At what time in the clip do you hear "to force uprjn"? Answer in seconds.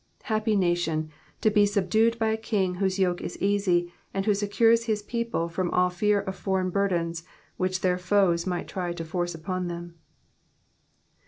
8.93-9.67